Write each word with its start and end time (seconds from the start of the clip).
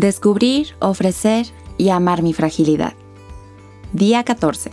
Descubrir, 0.00 0.76
ofrecer 0.78 1.48
y 1.76 1.88
amar 1.88 2.22
mi 2.22 2.32
fragilidad. 2.32 2.92
Día 3.92 4.22
14. 4.22 4.70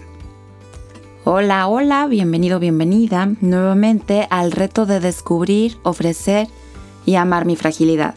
Hola, 1.23 1.67
hola, 1.67 2.05
bienvenido, 2.05 2.59
bienvenida 2.59 3.31
nuevamente 3.41 4.27
al 4.29 4.51
reto 4.51 4.85
de 4.85 4.99
descubrir, 4.99 5.79
ofrecer 5.81 6.47
y 7.07 7.15
amar 7.15 7.45
mi 7.45 7.55
fragilidad. 7.55 8.13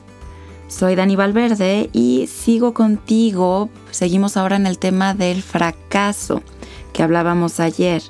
Soy 0.66 0.96
Dani 0.96 1.16
Valverde 1.16 1.89
y 1.95 2.27
sigo 2.27 2.75
contigo. 2.75 3.70
Seguimos 3.90 4.36
ahora 4.36 4.56
en 4.56 4.66
el 4.66 4.79
tema 4.79 5.14
del 5.14 5.43
fracaso 5.43 6.43
que 6.93 7.02
hablábamos 7.02 7.59
ayer. 7.59 8.02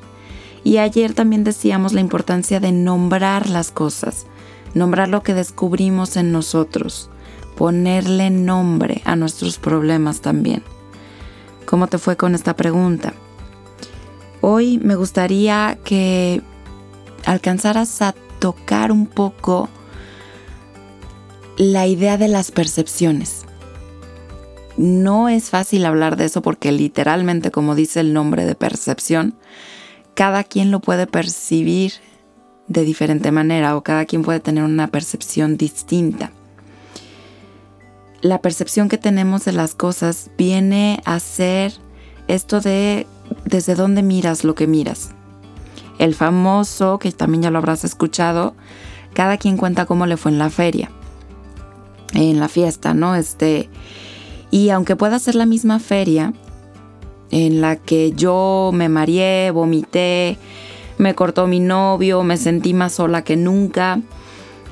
Y 0.64 0.78
ayer 0.78 1.14
también 1.14 1.44
decíamos 1.44 1.92
la 1.92 2.00
importancia 2.00 2.58
de 2.58 2.72
nombrar 2.72 3.48
las 3.48 3.70
cosas, 3.70 4.26
nombrar 4.74 5.08
lo 5.08 5.22
que 5.22 5.34
descubrimos 5.34 6.16
en 6.16 6.32
nosotros 6.32 7.10
ponerle 7.58 8.30
nombre 8.30 9.02
a 9.04 9.16
nuestros 9.16 9.58
problemas 9.58 10.20
también. 10.20 10.62
¿Cómo 11.66 11.88
te 11.88 11.98
fue 11.98 12.16
con 12.16 12.36
esta 12.36 12.54
pregunta? 12.54 13.14
Hoy 14.40 14.78
me 14.78 14.94
gustaría 14.94 15.76
que 15.82 16.40
alcanzaras 17.26 18.00
a 18.00 18.14
tocar 18.38 18.92
un 18.92 19.06
poco 19.06 19.68
la 21.56 21.88
idea 21.88 22.16
de 22.16 22.28
las 22.28 22.52
percepciones. 22.52 23.44
No 24.76 25.28
es 25.28 25.50
fácil 25.50 25.84
hablar 25.84 26.16
de 26.16 26.26
eso 26.26 26.42
porque 26.42 26.70
literalmente, 26.70 27.50
como 27.50 27.74
dice 27.74 27.98
el 27.98 28.12
nombre 28.12 28.46
de 28.46 28.54
percepción, 28.54 29.34
cada 30.14 30.44
quien 30.44 30.70
lo 30.70 30.78
puede 30.78 31.08
percibir 31.08 31.94
de 32.68 32.84
diferente 32.84 33.32
manera 33.32 33.76
o 33.76 33.82
cada 33.82 34.04
quien 34.04 34.22
puede 34.22 34.38
tener 34.38 34.62
una 34.62 34.86
percepción 34.86 35.56
distinta 35.56 36.30
la 38.20 38.40
percepción 38.40 38.88
que 38.88 38.98
tenemos 38.98 39.44
de 39.44 39.52
las 39.52 39.74
cosas 39.74 40.30
viene 40.36 41.00
a 41.04 41.20
ser 41.20 41.72
esto 42.26 42.60
de 42.60 43.06
desde 43.44 43.74
dónde 43.74 44.02
miras 44.02 44.44
lo 44.44 44.54
que 44.54 44.66
miras. 44.66 45.10
El 45.98 46.14
famoso, 46.14 46.98
que 46.98 47.12
también 47.12 47.42
ya 47.42 47.50
lo 47.50 47.58
habrás 47.58 47.84
escuchado, 47.84 48.54
cada 49.14 49.36
quien 49.36 49.56
cuenta 49.56 49.86
cómo 49.86 50.06
le 50.06 50.16
fue 50.16 50.30
en 50.30 50.38
la 50.38 50.50
feria, 50.50 50.90
en 52.12 52.38
la 52.40 52.48
fiesta, 52.48 52.94
¿no? 52.94 53.14
Este, 53.14 53.68
y 54.50 54.70
aunque 54.70 54.96
pueda 54.96 55.18
ser 55.18 55.34
la 55.34 55.46
misma 55.46 55.78
feria 55.80 56.32
en 57.30 57.60
la 57.60 57.76
que 57.76 58.12
yo 58.12 58.70
me 58.72 58.88
mareé, 58.88 59.50
vomité, 59.50 60.38
me 60.98 61.14
cortó 61.14 61.46
mi 61.46 61.60
novio, 61.60 62.22
me 62.22 62.36
sentí 62.36 62.74
más 62.74 62.94
sola 62.94 63.22
que 63.22 63.36
nunca, 63.36 64.00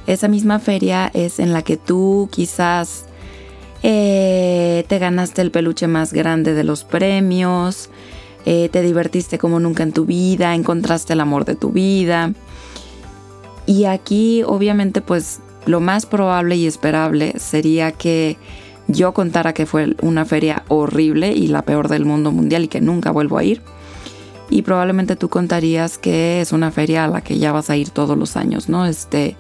esa 0.07 0.29
misma 0.29 0.61
feria 0.61 1.11
es 1.13 1.41
en 1.41 1.53
la 1.53 1.63
que 1.63 1.77
tú 1.77 2.29
quizás 2.31 3.07
eh, 3.83 4.85
te 4.89 4.99
ganaste 4.99 5.43
el 5.43 5.51
peluche 5.51 5.87
más 5.87 6.13
grande 6.13 6.55
de 6.55 6.65
los 6.65 6.85
premios, 6.85 7.91
eh, 8.45 8.69
te 8.71 8.83
divertiste 8.83 9.39
como 9.39 9.61
nunca 9.61 9.83
en 9.83 9.93
tu 9.93 10.05
vida, 10.05 10.55
encontraste 10.55 11.13
el 11.13 11.21
amor 11.21 11.45
de 11.45 11.57
tu 11.57 11.71
vida. 11.71 12.33
Y 13.67 13.85
aquí 13.85 14.43
obviamente 14.45 15.01
pues 15.01 15.41
lo 15.67 15.81
más 15.81 16.07
probable 16.07 16.57
y 16.57 16.67
esperable 16.67 17.35
sería 17.39 17.93
que 17.93 18.37
yo 18.89 19.13
contara 19.13 19.53
que 19.53 19.67
fue 19.67 19.97
una 20.01 20.25
feria 20.25 20.65
horrible 20.69 21.33
y 21.33 21.49
la 21.49 21.63
peor 21.63 21.89
del 21.89 22.05
mundo 22.05 22.31
mundial 22.31 22.65
y 22.65 22.69
que 22.69 22.81
nunca 22.81 23.11
vuelvo 23.11 23.39
a 23.39 23.45
ir. 23.45 23.63
Y 24.49 24.63
probablemente 24.63 25.17
tú 25.17 25.29
contarías 25.29 25.99
que 25.99 26.41
es 26.41 26.53
una 26.53 26.71
feria 26.71 27.05
a 27.05 27.09
la 27.09 27.21
que 27.21 27.39
ya 27.39 27.51
vas 27.51 27.69
a 27.69 27.77
ir 27.77 27.91
todos 27.91 28.17
los 28.17 28.37
años, 28.37 28.69
¿no? 28.69 28.87
Este, 28.87 29.37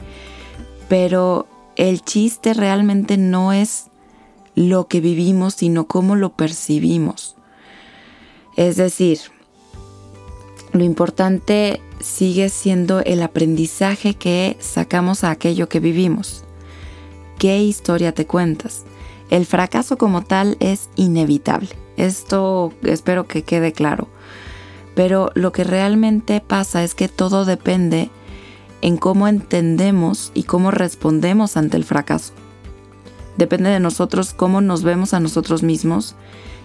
pero 0.88 1.46
el 1.76 2.02
chiste 2.02 2.54
realmente 2.54 3.16
no 3.16 3.52
es 3.52 3.90
lo 4.56 4.88
que 4.88 5.00
vivimos, 5.00 5.54
sino 5.54 5.86
cómo 5.86 6.16
lo 6.16 6.32
percibimos. 6.32 7.36
Es 8.56 8.76
decir, 8.76 9.20
lo 10.72 10.82
importante 10.82 11.80
sigue 12.00 12.48
siendo 12.48 13.00
el 13.00 13.22
aprendizaje 13.22 14.14
que 14.14 14.56
sacamos 14.58 15.22
a 15.22 15.30
aquello 15.30 15.68
que 15.68 15.78
vivimos. 15.78 16.42
¿Qué 17.38 17.62
historia 17.62 18.12
te 18.12 18.26
cuentas? 18.26 18.84
El 19.30 19.44
fracaso 19.44 19.98
como 19.98 20.22
tal 20.22 20.56
es 20.58 20.88
inevitable. 20.96 21.68
Esto 21.96 22.72
espero 22.82 23.26
que 23.26 23.42
quede 23.42 23.72
claro. 23.72 24.08
Pero 24.94 25.30
lo 25.34 25.52
que 25.52 25.64
realmente 25.64 26.40
pasa 26.40 26.82
es 26.82 26.94
que 26.94 27.08
todo 27.08 27.44
depende 27.44 28.10
en 28.80 28.96
cómo 28.96 29.28
entendemos 29.28 30.30
y 30.32 30.44
cómo 30.44 30.70
respondemos 30.70 31.58
ante 31.58 31.76
el 31.76 31.84
fracaso. 31.84 32.32
Depende 33.36 33.70
de 33.70 33.80
nosotros 33.80 34.32
cómo 34.34 34.60
nos 34.60 34.82
vemos 34.82 35.14
a 35.14 35.20
nosotros 35.20 35.62
mismos 35.62 36.14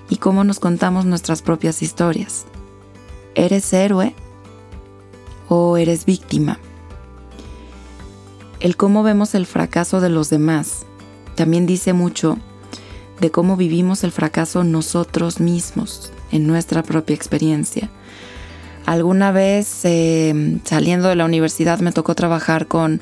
y 0.09 0.17
cómo 0.17 0.43
nos 0.43 0.59
contamos 0.59 1.05
nuestras 1.05 1.41
propias 1.41 1.81
historias. 1.81 2.45
¿Eres 3.35 3.71
héroe 3.73 4.15
o 5.49 5.77
eres 5.77 6.05
víctima? 6.05 6.59
El 8.59 8.77
cómo 8.77 9.03
vemos 9.03 9.35
el 9.35 9.45
fracaso 9.45 10.01
de 10.01 10.09
los 10.09 10.29
demás 10.29 10.85
también 11.35 11.65
dice 11.65 11.93
mucho 11.93 12.37
de 13.19 13.31
cómo 13.31 13.57
vivimos 13.57 14.03
el 14.03 14.11
fracaso 14.11 14.63
nosotros 14.63 15.39
mismos 15.39 16.11
en 16.31 16.47
nuestra 16.47 16.83
propia 16.83 17.15
experiencia. 17.15 17.89
Alguna 18.85 19.31
vez 19.31 19.81
eh, 19.83 20.59
saliendo 20.65 21.07
de 21.07 21.15
la 21.15 21.25
universidad 21.25 21.79
me 21.79 21.91
tocó 21.91 22.15
trabajar 22.15 22.67
con 22.67 23.01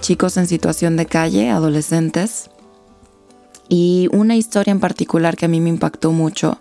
chicos 0.00 0.36
en 0.36 0.46
situación 0.46 0.96
de 0.96 1.06
calle, 1.06 1.50
adolescentes, 1.50 2.50
y 3.68 4.08
una 4.12 4.36
historia 4.36 4.72
en 4.72 4.80
particular 4.80 5.36
que 5.36 5.46
a 5.46 5.48
mí 5.48 5.60
me 5.60 5.70
impactó 5.70 6.12
mucho 6.12 6.60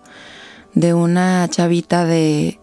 de 0.73 0.93
una 0.93 1.47
chavita 1.49 2.05
de 2.05 2.59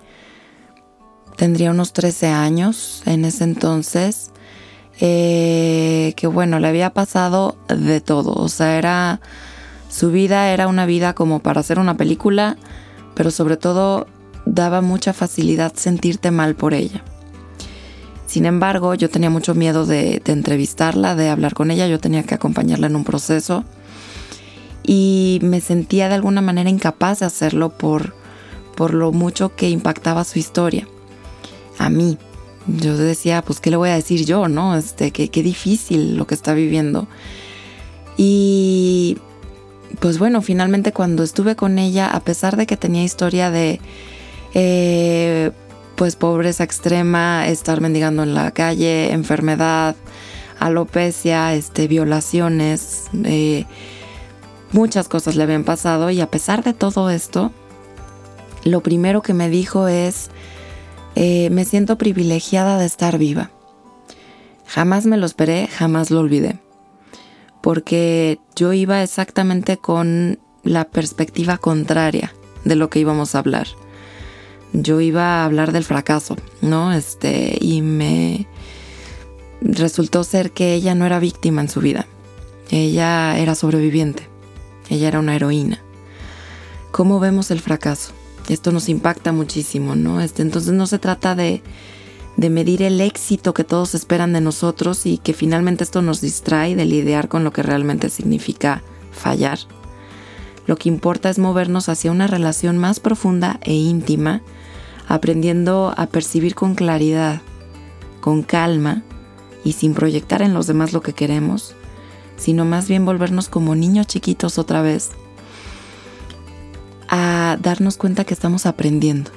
tendría 1.36 1.70
unos 1.70 1.92
13 1.92 2.28
años 2.28 3.02
en 3.06 3.24
ese 3.24 3.44
entonces 3.44 4.30
eh, 5.00 6.14
que 6.16 6.26
bueno 6.26 6.58
le 6.58 6.68
había 6.68 6.90
pasado 6.90 7.56
de 7.68 8.00
todo 8.00 8.32
o 8.32 8.48
sea 8.48 8.78
era 8.78 9.20
su 9.88 10.10
vida 10.10 10.50
era 10.50 10.66
una 10.66 10.86
vida 10.86 11.14
como 11.14 11.40
para 11.40 11.60
hacer 11.60 11.78
una 11.78 11.96
película 11.96 12.56
pero 13.14 13.30
sobre 13.30 13.56
todo 13.56 14.06
daba 14.46 14.80
mucha 14.80 15.12
facilidad 15.12 15.74
sentirte 15.74 16.30
mal 16.30 16.54
por 16.54 16.72
ella. 16.72 17.02
Sin 18.26 18.46
embargo 18.46 18.94
yo 18.94 19.10
tenía 19.10 19.28
mucho 19.28 19.54
miedo 19.54 19.86
de 19.86 20.22
entrevistarla 20.24 21.14
de 21.14 21.28
hablar 21.28 21.54
con 21.54 21.70
ella 21.70 21.86
yo 21.86 21.98
tenía 21.98 22.22
que 22.22 22.34
acompañarla 22.34 22.86
en 22.86 22.96
un 22.96 23.04
proceso 23.04 23.64
y 24.88 25.38
me 25.42 25.60
sentía 25.60 26.08
de 26.08 26.14
alguna 26.14 26.40
manera 26.40 26.70
incapaz 26.70 27.18
de 27.18 27.26
hacerlo 27.26 27.68
por, 27.68 28.14
por 28.74 28.94
lo 28.94 29.12
mucho 29.12 29.54
que 29.54 29.68
impactaba 29.68 30.24
su 30.24 30.38
historia. 30.38 30.88
A 31.76 31.90
mí. 31.90 32.16
Yo 32.66 32.96
decía, 32.96 33.42
pues, 33.42 33.60
¿qué 33.60 33.70
le 33.70 33.76
voy 33.76 33.90
a 33.90 33.94
decir 33.94 34.24
yo, 34.24 34.48
no? 34.48 34.76
Este, 34.76 35.10
qué, 35.10 35.28
qué 35.28 35.42
difícil 35.42 36.16
lo 36.16 36.26
que 36.26 36.34
está 36.34 36.54
viviendo. 36.54 37.06
Y 38.16 39.18
pues 40.00 40.18
bueno, 40.18 40.40
finalmente 40.40 40.92
cuando 40.92 41.22
estuve 41.22 41.54
con 41.54 41.78
ella, 41.78 42.08
a 42.08 42.20
pesar 42.20 42.56
de 42.56 42.66
que 42.66 42.78
tenía 42.78 43.04
historia 43.04 43.50
de 43.50 43.80
eh, 44.54 45.50
pues 45.96 46.16
pobreza 46.16 46.64
extrema, 46.64 47.46
estar 47.46 47.82
mendigando 47.82 48.22
en 48.22 48.34
la 48.34 48.52
calle, 48.52 49.12
enfermedad, 49.12 49.96
alopecia, 50.58 51.54
este, 51.54 51.88
violaciones, 51.88 53.04
eh, 53.24 53.66
Muchas 54.72 55.08
cosas 55.08 55.36
le 55.36 55.42
habían 55.42 55.64
pasado 55.64 56.10
y 56.10 56.20
a 56.20 56.30
pesar 56.30 56.62
de 56.62 56.74
todo 56.74 57.08
esto, 57.10 57.52
lo 58.64 58.82
primero 58.82 59.22
que 59.22 59.34
me 59.34 59.48
dijo 59.48 59.88
es, 59.88 60.30
eh, 61.14 61.48
me 61.50 61.64
siento 61.64 61.96
privilegiada 61.96 62.78
de 62.78 62.86
estar 62.86 63.18
viva. 63.18 63.50
Jamás 64.66 65.06
me 65.06 65.16
lo 65.16 65.24
esperé, 65.24 65.68
jamás 65.68 66.10
lo 66.10 66.20
olvidé. 66.20 66.58
Porque 67.62 68.38
yo 68.54 68.72
iba 68.72 69.02
exactamente 69.02 69.78
con 69.78 70.38
la 70.62 70.84
perspectiva 70.84 71.56
contraria 71.56 72.34
de 72.64 72.76
lo 72.76 72.90
que 72.90 73.00
íbamos 73.00 73.34
a 73.34 73.38
hablar. 73.38 73.66
Yo 74.74 75.00
iba 75.00 75.40
a 75.40 75.44
hablar 75.46 75.72
del 75.72 75.84
fracaso, 75.84 76.36
¿no? 76.60 76.92
Este, 76.92 77.56
y 77.58 77.80
me 77.80 78.46
resultó 79.62 80.24
ser 80.24 80.52
que 80.52 80.74
ella 80.74 80.94
no 80.94 81.06
era 81.06 81.18
víctima 81.18 81.62
en 81.62 81.70
su 81.70 81.80
vida. 81.80 82.06
Ella 82.70 83.38
era 83.38 83.54
sobreviviente. 83.54 84.27
Ella 84.90 85.08
era 85.08 85.20
una 85.20 85.36
heroína. 85.36 85.78
¿Cómo 86.90 87.20
vemos 87.20 87.50
el 87.50 87.60
fracaso? 87.60 88.12
Esto 88.48 88.72
nos 88.72 88.88
impacta 88.88 89.32
muchísimo, 89.32 89.94
¿no? 89.94 90.20
Este, 90.20 90.42
entonces 90.42 90.72
no 90.72 90.86
se 90.86 90.98
trata 90.98 91.34
de, 91.34 91.62
de 92.36 92.50
medir 92.50 92.82
el 92.82 93.00
éxito 93.00 93.52
que 93.52 93.64
todos 93.64 93.94
esperan 93.94 94.32
de 94.32 94.40
nosotros 94.40 95.04
y 95.04 95.18
que 95.18 95.34
finalmente 95.34 95.84
esto 95.84 96.00
nos 96.02 96.20
distrae 96.20 96.74
de 96.74 96.86
lidiar 96.86 97.28
con 97.28 97.44
lo 97.44 97.52
que 97.52 97.62
realmente 97.62 98.08
significa 98.08 98.82
fallar. 99.12 99.58
Lo 100.66 100.76
que 100.76 100.88
importa 100.88 101.30
es 101.30 101.38
movernos 101.38 101.88
hacia 101.88 102.10
una 102.10 102.26
relación 102.26 102.78
más 102.78 103.00
profunda 103.00 103.58
e 103.62 103.74
íntima, 103.74 104.42
aprendiendo 105.08 105.94
a 105.96 106.06
percibir 106.06 106.54
con 106.54 106.74
claridad, 106.74 107.40
con 108.20 108.42
calma 108.42 109.02
y 109.64 109.72
sin 109.72 109.94
proyectar 109.94 110.42
en 110.42 110.54
los 110.54 110.66
demás 110.66 110.92
lo 110.92 111.00
que 111.00 111.14
queremos, 111.14 111.74
sino 112.38 112.64
más 112.64 112.88
bien 112.88 113.04
volvernos 113.04 113.48
como 113.48 113.74
niños 113.74 114.06
chiquitos 114.06 114.58
otra 114.58 114.80
vez, 114.80 115.10
a 117.08 117.58
darnos 117.60 117.96
cuenta 117.96 118.24
que 118.24 118.34
estamos 118.34 118.64
aprendiendo. 118.66 119.30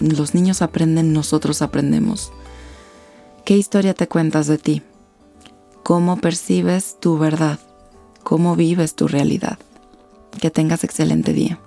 Los 0.00 0.34
niños 0.34 0.62
aprenden, 0.62 1.12
nosotros 1.12 1.62
aprendemos. 1.62 2.32
¿Qué 3.44 3.56
historia 3.56 3.94
te 3.94 4.08
cuentas 4.08 4.46
de 4.46 4.58
ti? 4.58 4.82
¿Cómo 5.82 6.16
percibes 6.16 6.98
tu 7.00 7.18
verdad? 7.18 7.58
¿Cómo 8.22 8.56
vives 8.56 8.94
tu 8.94 9.08
realidad? 9.08 9.58
Que 10.40 10.50
tengas 10.50 10.84
excelente 10.84 11.32
día. 11.32 11.58